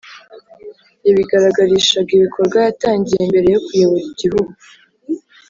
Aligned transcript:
yabigaragarishaga 1.05 2.09
ibikorwa 2.17 2.57
yatangiye 2.67 3.21
mbere 3.29 3.47
yo 3.53 3.59
kuyobora 3.65 4.03
igihugu. 4.11 4.51